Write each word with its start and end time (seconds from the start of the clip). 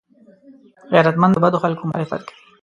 غیرتمند 0.93 1.33
د 1.35 1.41
بدو 1.43 1.57
خلکو 1.63 1.83
مخالفت 1.89 2.21
کوي 2.27 2.35